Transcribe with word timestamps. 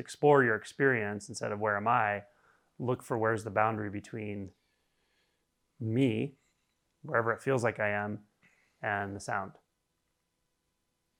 Explore 0.00 0.42
your 0.42 0.56
experience 0.56 1.28
instead 1.28 1.52
of 1.52 1.60
where 1.60 1.76
am 1.76 1.86
I? 1.86 2.22
Look 2.78 3.02
for 3.02 3.18
where's 3.18 3.44
the 3.44 3.50
boundary 3.50 3.90
between 3.90 4.48
me, 5.78 6.36
wherever 7.02 7.30
it 7.32 7.42
feels 7.42 7.62
like 7.62 7.78
I 7.78 7.90
am, 7.90 8.20
and 8.82 9.14
the 9.14 9.20
sound 9.20 9.52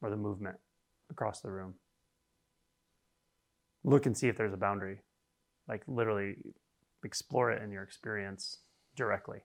or 0.00 0.08
the 0.08 0.16
movement 0.16 0.56
across 1.10 1.42
the 1.42 1.50
room. 1.50 1.74
Look 3.84 4.06
and 4.06 4.16
see 4.16 4.28
if 4.28 4.38
there's 4.38 4.54
a 4.54 4.56
boundary. 4.56 5.00
Like 5.68 5.82
literally 5.86 6.36
explore 7.04 7.52
it 7.52 7.62
in 7.62 7.70
your 7.70 7.82
experience 7.82 8.60
directly. 8.96 9.40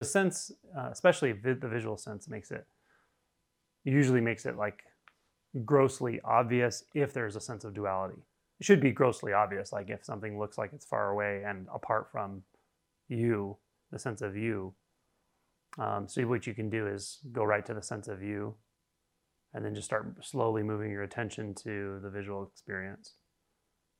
The 0.00 0.06
sense, 0.06 0.50
uh, 0.76 0.88
especially 0.90 1.32
vi- 1.32 1.54
the 1.54 1.68
visual 1.68 1.96
sense, 1.96 2.28
makes 2.28 2.50
it 2.50 2.66
usually 3.84 4.20
makes 4.20 4.44
it 4.44 4.56
like 4.56 4.82
grossly 5.64 6.20
obvious 6.24 6.82
if 6.94 7.12
there's 7.12 7.36
a 7.36 7.40
sense 7.40 7.62
of 7.64 7.72
duality. 7.72 8.24
It 8.58 8.64
should 8.64 8.80
be 8.80 8.90
grossly 8.90 9.32
obvious, 9.32 9.72
like 9.72 9.90
if 9.90 10.04
something 10.04 10.38
looks 10.38 10.56
like 10.56 10.72
it's 10.72 10.86
far 10.86 11.10
away 11.10 11.42
and 11.46 11.66
apart 11.74 12.08
from 12.10 12.42
you, 13.08 13.58
the 13.92 13.98
sense 13.98 14.22
of 14.22 14.36
you. 14.36 14.74
Um, 15.78 16.08
so 16.08 16.22
what 16.22 16.46
you 16.46 16.54
can 16.54 16.70
do 16.70 16.86
is 16.86 17.18
go 17.32 17.44
right 17.44 17.64
to 17.66 17.74
the 17.74 17.82
sense 17.82 18.08
of 18.08 18.22
you, 18.22 18.54
and 19.52 19.64
then 19.64 19.74
just 19.74 19.86
start 19.86 20.16
slowly 20.22 20.62
moving 20.62 20.90
your 20.90 21.02
attention 21.02 21.54
to 21.54 21.98
the 22.02 22.08
visual 22.08 22.50
experience. 22.50 23.14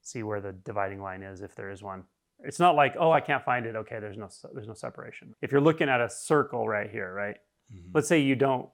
See 0.03 0.23
where 0.23 0.41
the 0.41 0.53
dividing 0.53 1.03
line 1.03 1.23
is, 1.23 1.43
if 1.43 1.55
there 1.55 1.71
is 1.71 1.83
one. 1.83 2.05
It's 2.41 2.61
not 2.61 2.77
like, 2.77 2.95
oh, 2.99 3.11
I 3.11 3.21
can't 3.21 3.45
find 3.45 3.67
it. 3.67 3.77
Okay, 3.77 3.99
there's 4.01 4.17
no 4.17 4.29
there's 4.55 4.69
no 4.69 4.75
separation. 4.75 5.35
If 5.43 5.53
you're 5.53 5.61
looking 5.61 5.89
at 5.89 6.01
a 6.01 6.09
circle 6.09 6.69
right 6.69 6.91
here, 6.91 7.13
right? 7.13 7.37
Mm-hmm. 7.73 7.91
Let's 7.95 8.09
say 8.09 8.21
you 8.21 8.37
don't, 8.37 8.69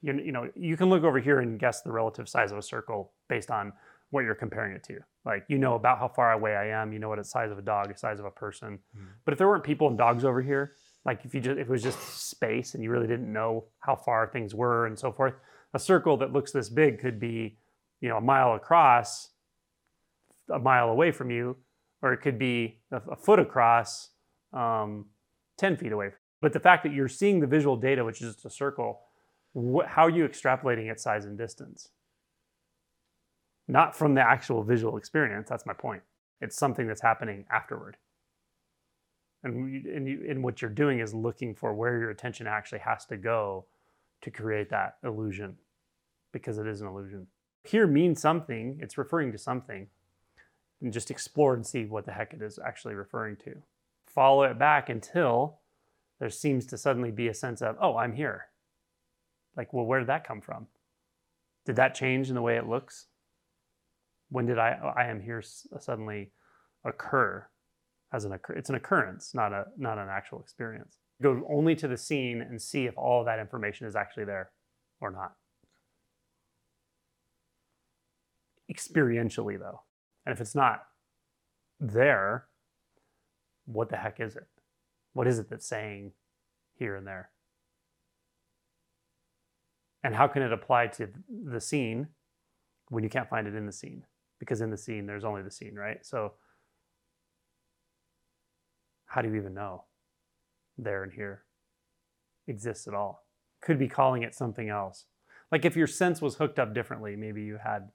you, 0.00 0.14
you 0.14 0.32
know, 0.32 0.48
you 0.54 0.76
can 0.76 0.88
look 0.88 1.04
over 1.04 1.18
here 1.20 1.40
and 1.40 1.58
guess 1.58 1.82
the 1.82 1.92
relative 1.92 2.28
size 2.28 2.50
of 2.52 2.58
a 2.58 2.62
circle 2.62 3.12
based 3.28 3.50
on 3.50 3.72
what 4.10 4.24
you're 4.24 4.34
comparing 4.34 4.74
it 4.74 4.84
to. 4.84 4.98
Like 5.24 5.44
you 5.48 5.58
know 5.58 5.74
about 5.74 5.98
how 5.98 6.08
far 6.08 6.32
away 6.32 6.54
I 6.54 6.68
am, 6.68 6.92
you 6.92 6.98
know 6.98 7.08
what 7.08 7.18
the 7.18 7.24
size 7.24 7.50
of 7.50 7.58
a 7.58 7.62
dog, 7.62 7.88
the 7.88 7.98
size 7.98 8.18
of 8.20 8.26
a 8.26 8.30
person. 8.30 8.78
Mm-hmm. 8.96 9.06
But 9.24 9.32
if 9.32 9.38
there 9.38 9.48
weren't 9.48 9.64
people 9.64 9.88
and 9.88 9.98
dogs 9.98 10.24
over 10.24 10.42
here, 10.42 10.74
like 11.04 11.24
if 11.24 11.34
you 11.34 11.40
just 11.40 11.58
if 11.58 11.66
it 11.66 11.70
was 11.70 11.82
just 11.82 12.28
space 12.28 12.74
and 12.74 12.82
you 12.82 12.90
really 12.90 13.06
didn't 13.06 13.32
know 13.32 13.64
how 13.80 13.96
far 13.96 14.26
things 14.26 14.54
were 14.54 14.86
and 14.86 14.98
so 14.98 15.12
forth, 15.12 15.34
a 15.72 15.78
circle 15.78 16.16
that 16.18 16.32
looks 16.32 16.52
this 16.52 16.68
big 16.68 17.00
could 17.00 17.18
be, 17.18 17.56
you 18.00 18.08
know, 18.08 18.18
a 18.18 18.20
mile 18.20 18.54
across, 18.54 19.30
a 20.52 20.58
mile 20.58 20.88
away 20.88 21.10
from 21.10 21.30
you, 21.30 21.56
or 22.02 22.12
it 22.12 22.18
could 22.18 22.38
be 22.38 22.78
a, 22.92 23.00
a 23.10 23.16
foot 23.16 23.38
across, 23.38 24.10
um, 24.52 25.06
10 25.58 25.76
feet 25.76 25.92
away. 25.92 26.10
But 26.40 26.52
the 26.52 26.60
fact 26.60 26.82
that 26.84 26.92
you're 26.92 27.08
seeing 27.08 27.40
the 27.40 27.46
visual 27.46 27.76
data, 27.76 28.04
which 28.04 28.20
is 28.20 28.34
just 28.34 28.44
a 28.44 28.50
circle, 28.50 29.00
wh- 29.54 29.86
how 29.86 30.04
are 30.04 30.10
you 30.10 30.26
extrapolating 30.26 30.90
its 30.90 31.02
size 31.02 31.24
and 31.24 31.38
distance? 31.38 31.88
Not 33.66 33.96
from 33.96 34.14
the 34.14 34.20
actual 34.20 34.62
visual 34.62 34.96
experience. 34.96 35.48
That's 35.48 35.66
my 35.66 35.72
point. 35.72 36.02
It's 36.40 36.56
something 36.56 36.86
that's 36.86 37.00
happening 37.00 37.44
afterward. 37.50 37.96
And, 39.42 39.86
and, 39.86 40.08
you, 40.08 40.26
and 40.28 40.42
what 40.42 40.62
you're 40.62 40.70
doing 40.70 41.00
is 41.00 41.14
looking 41.14 41.54
for 41.54 41.74
where 41.74 41.98
your 41.98 42.10
attention 42.10 42.46
actually 42.46 42.80
has 42.80 43.04
to 43.06 43.16
go 43.16 43.66
to 44.22 44.30
create 44.30 44.70
that 44.70 44.96
illusion 45.04 45.56
because 46.32 46.58
it 46.58 46.66
is 46.66 46.80
an 46.80 46.88
illusion. 46.88 47.26
Here 47.62 47.86
means 47.86 48.20
something, 48.20 48.78
it's 48.80 48.98
referring 48.98 49.32
to 49.32 49.38
something 49.38 49.86
and 50.80 50.92
just 50.92 51.10
explore 51.10 51.54
and 51.54 51.66
see 51.66 51.84
what 51.84 52.04
the 52.04 52.12
heck 52.12 52.34
it 52.34 52.42
is 52.42 52.58
actually 52.58 52.94
referring 52.94 53.36
to. 53.36 53.56
Follow 54.06 54.42
it 54.44 54.58
back 54.58 54.88
until 54.88 55.58
there 56.20 56.30
seems 56.30 56.66
to 56.66 56.78
suddenly 56.78 57.10
be 57.10 57.28
a 57.28 57.34
sense 57.34 57.62
of, 57.62 57.76
oh, 57.80 57.96
I'm 57.96 58.14
here. 58.14 58.46
Like, 59.56 59.72
well, 59.72 59.84
where 59.84 60.00
did 60.00 60.08
that 60.08 60.26
come 60.26 60.40
from? 60.40 60.66
Did 61.64 61.76
that 61.76 61.94
change 61.94 62.28
in 62.28 62.34
the 62.34 62.42
way 62.42 62.56
it 62.56 62.68
looks? 62.68 63.06
When 64.34 64.46
did 64.46 64.58
I, 64.58 64.92
I 64.96 65.04
am 65.04 65.20
here 65.20 65.44
uh, 65.72 65.78
suddenly 65.78 66.32
occur 66.84 67.46
as 68.12 68.24
an 68.24 68.32
occur? 68.32 68.54
It's 68.54 68.68
an 68.68 68.74
occurrence, 68.74 69.32
not 69.32 69.52
a 69.52 69.66
not 69.76 69.96
an 69.96 70.08
actual 70.10 70.40
experience. 70.40 70.98
Go 71.22 71.46
only 71.48 71.76
to 71.76 71.86
the 71.86 71.96
scene 71.96 72.42
and 72.42 72.60
see 72.60 72.86
if 72.86 72.98
all 72.98 73.22
that 73.22 73.38
information 73.38 73.86
is 73.86 73.94
actually 73.94 74.24
there 74.24 74.50
or 75.00 75.12
not. 75.12 75.34
Experientially, 78.68 79.56
though. 79.56 79.82
And 80.26 80.32
if 80.32 80.40
it's 80.40 80.56
not 80.56 80.82
there, 81.78 82.46
what 83.66 83.88
the 83.88 83.98
heck 83.98 84.18
is 84.18 84.34
it? 84.34 84.48
What 85.12 85.28
is 85.28 85.38
it 85.38 85.48
that's 85.48 85.68
saying 85.68 86.10
here 86.76 86.96
and 86.96 87.06
there? 87.06 87.30
And 90.02 90.16
how 90.16 90.26
can 90.26 90.42
it 90.42 90.52
apply 90.52 90.88
to 90.88 91.08
the 91.28 91.60
scene 91.60 92.08
when 92.88 93.04
you 93.04 93.08
can't 93.08 93.28
find 93.28 93.46
it 93.46 93.54
in 93.54 93.66
the 93.66 93.72
scene? 93.72 94.02
Because 94.38 94.60
in 94.60 94.70
the 94.70 94.76
scene, 94.76 95.06
there's 95.06 95.24
only 95.24 95.42
the 95.42 95.50
scene, 95.50 95.74
right? 95.74 96.04
So, 96.04 96.32
how 99.06 99.22
do 99.22 99.28
you 99.28 99.36
even 99.36 99.54
know 99.54 99.84
there 100.76 101.04
and 101.04 101.12
here 101.12 101.44
exists 102.46 102.88
at 102.88 102.94
all? 102.94 103.24
Could 103.62 103.78
be 103.78 103.88
calling 103.88 104.22
it 104.22 104.34
something 104.34 104.68
else. 104.68 105.04
Like 105.52 105.64
if 105.64 105.76
your 105.76 105.86
sense 105.86 106.20
was 106.20 106.36
hooked 106.36 106.58
up 106.58 106.74
differently, 106.74 107.14
maybe 107.14 107.42
you 107.42 107.58
had 107.62 107.90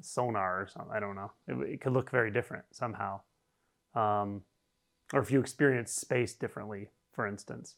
sonar 0.00 0.62
or 0.62 0.66
something. 0.66 0.92
I 0.94 1.00
don't 1.00 1.16
know. 1.16 1.32
It, 1.46 1.74
it 1.74 1.80
could 1.80 1.92
look 1.92 2.10
very 2.10 2.30
different 2.30 2.64
somehow. 2.72 3.20
Um, 3.94 4.42
or 5.12 5.20
if 5.20 5.30
you 5.30 5.40
experience 5.40 5.92
space 5.92 6.34
differently, 6.34 6.88
for 7.12 7.26
instance. 7.26 7.76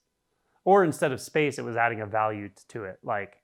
Or 0.65 0.85
instead 0.85 1.13
of 1.13 1.21
space, 1.21 1.59
it 1.59 1.65
was 1.65 1.77
adding 1.77 2.01
a 2.01 2.07
value 2.07 2.51
to 2.69 2.85
it, 2.85 2.99
like 3.03 3.43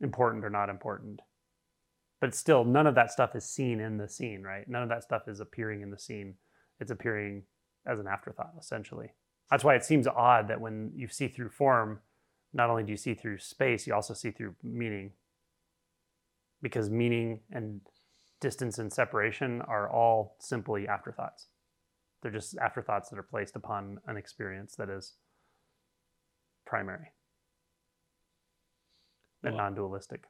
important 0.00 0.44
or 0.44 0.50
not 0.50 0.70
important. 0.70 1.20
But 2.22 2.36
still, 2.36 2.64
none 2.64 2.86
of 2.86 2.94
that 2.94 3.10
stuff 3.10 3.34
is 3.34 3.44
seen 3.44 3.80
in 3.80 3.96
the 3.96 4.08
scene, 4.08 4.44
right? 4.44 4.66
None 4.68 4.84
of 4.84 4.88
that 4.90 5.02
stuff 5.02 5.26
is 5.26 5.40
appearing 5.40 5.82
in 5.82 5.90
the 5.90 5.98
scene. 5.98 6.36
It's 6.78 6.92
appearing 6.92 7.42
as 7.84 7.98
an 7.98 8.06
afterthought, 8.06 8.52
essentially. 8.56 9.08
That's 9.50 9.64
why 9.64 9.74
it 9.74 9.84
seems 9.84 10.06
odd 10.06 10.46
that 10.46 10.60
when 10.60 10.92
you 10.94 11.08
see 11.08 11.26
through 11.26 11.48
form, 11.48 11.98
not 12.52 12.70
only 12.70 12.84
do 12.84 12.92
you 12.92 12.96
see 12.96 13.14
through 13.14 13.38
space, 13.38 13.88
you 13.88 13.94
also 13.94 14.14
see 14.14 14.30
through 14.30 14.54
meaning 14.62 15.10
because 16.62 16.88
meaning 16.88 17.40
and 17.50 17.80
distance 18.40 18.78
and 18.78 18.92
separation 18.92 19.60
are 19.62 19.90
all 19.90 20.36
simply 20.38 20.86
afterthoughts. 20.86 21.48
They're 22.22 22.30
just 22.30 22.56
afterthoughts 22.56 23.08
that 23.08 23.18
are 23.18 23.24
placed 23.24 23.56
upon 23.56 23.98
an 24.06 24.16
experience 24.16 24.76
that 24.76 24.88
is 24.88 25.14
primary 26.64 27.08
and 29.42 29.56
well, 29.56 29.64
non 29.64 29.74
dualistic. 29.74 30.26